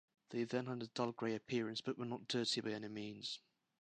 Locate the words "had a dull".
0.65-1.11